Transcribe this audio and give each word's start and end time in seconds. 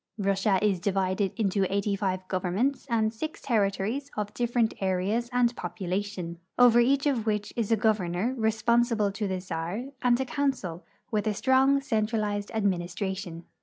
Russia 0.17 0.57
is 0.63 0.79
divided 0.79 1.31
into 1.39 1.71
eighty 1.71 1.95
five 1.95 2.27
governments 2.27 2.87
and 2.89 3.13
six 3.13 3.39
terri 3.39 3.71
tories 3.71 4.09
of 4.17 4.33
different 4.33 4.73
areas 4.81 5.29
and 5.31 5.55
population, 5.55 6.39
over 6.57 6.79
each 6.79 7.05
of 7.05 7.27
which 7.27 7.53
is 7.55 7.71
a 7.71 7.77
governor, 7.77 8.33
responsible 8.35 9.11
to 9.11 9.27
the 9.27 9.39
czar, 9.39 9.83
and 10.01 10.19
a 10.19 10.25
council, 10.25 10.83
wdth 11.13 11.27
a 11.27 11.33
strong 11.35 11.79
centralized 11.81 12.49
administration. 12.55 13.45